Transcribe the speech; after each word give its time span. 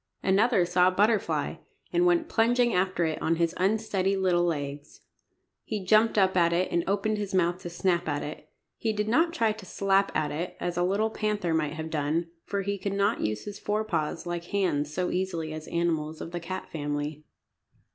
Another 0.23 0.65
saw 0.65 0.87
a 0.87 0.91
butterfly, 0.91 1.57
and 1.93 2.07
went 2.07 2.27
plunging 2.27 2.73
after 2.73 3.05
it 3.05 3.21
on 3.21 3.35
his 3.35 3.53
unsteady 3.57 4.17
little 4.17 4.43
legs. 4.45 5.01
He 5.63 5.85
jumped 5.85 6.17
up 6.17 6.35
at 6.35 6.51
it, 6.51 6.71
and 6.71 6.83
opened 6.87 7.19
his 7.19 7.35
mouth 7.35 7.61
to 7.61 7.69
snap 7.69 8.09
at 8.09 8.23
it. 8.23 8.49
He 8.77 8.93
did 8.93 9.07
not 9.07 9.31
try 9.31 9.51
to 9.51 9.63
slap 9.63 10.11
at 10.15 10.31
it, 10.31 10.57
as 10.59 10.75
a 10.75 10.81
little 10.81 11.11
panther 11.11 11.53
might 11.53 11.73
have 11.73 11.91
done, 11.91 12.31
for 12.45 12.63
he 12.63 12.79
could 12.79 12.93
not 12.93 13.21
use 13.21 13.45
his 13.45 13.59
fore 13.59 13.83
paws 13.85 14.25
like 14.25 14.45
hands 14.45 14.91
so 14.91 15.11
easily 15.11 15.53
as 15.53 15.67
animals 15.67 16.19
of 16.19 16.31
the 16.31 16.39
cat 16.39 16.67
family. 16.71 17.23